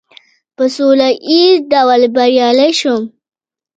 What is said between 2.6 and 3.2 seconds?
شوم.